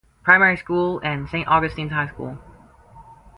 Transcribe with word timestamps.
Primary 0.23 0.57
School 0.57 0.97
and 1.03 1.29
St.Augustine's 1.29 1.91
High 1.91 2.07
School. 2.07 2.39